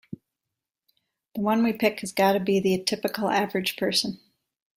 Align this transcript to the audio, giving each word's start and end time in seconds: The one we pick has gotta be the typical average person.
The 1.35 1.41
one 1.41 1.63
we 1.63 1.73
pick 1.73 1.99
has 1.99 2.11
gotta 2.11 2.39
be 2.39 2.59
the 2.59 2.83
typical 2.83 3.29
average 3.29 3.77
person. 3.77 4.19